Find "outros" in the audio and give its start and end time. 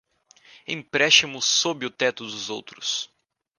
2.49-3.07